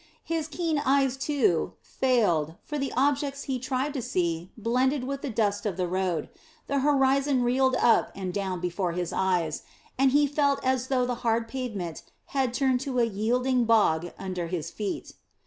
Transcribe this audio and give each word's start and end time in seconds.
His 0.23 0.47
keen 0.47 0.79
eyes, 0.79 1.15
too, 1.15 1.73
failed, 1.83 2.55
for 2.63 2.79
the 2.79 2.91
objects 2.97 3.43
he 3.43 3.59
tried 3.59 3.93
to 3.93 4.01
see 4.01 4.51
blended 4.57 5.03
with 5.03 5.21
the 5.21 5.29
dust 5.29 5.63
of 5.63 5.77
the 5.77 5.87
road, 5.87 6.27
the 6.65 6.79
horizon 6.79 7.43
reeled 7.43 7.75
up 7.75 8.11
and 8.15 8.33
down 8.33 8.59
before 8.59 8.93
his 8.93 9.13
eyes, 9.13 9.61
and 9.99 10.09
he 10.09 10.25
felt 10.25 10.59
as 10.65 10.87
though 10.87 11.05
the 11.05 11.13
hard 11.21 11.47
pavement 11.47 12.01
had 12.33 12.51
turned 12.51 12.79
to 12.79 12.97
a 12.97 13.03
yielding 13.05 13.65
bog 13.65 14.11
under 14.17 14.47
his 14.47 14.71
feet. 14.71 15.13